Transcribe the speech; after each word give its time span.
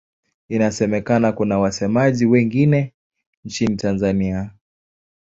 Inasemekana 0.49 1.31
kuna 1.31 1.59
wasemaji 1.59 2.25
wengine 2.25 2.93
nchini 3.45 3.75
Tanzania. 3.75 4.49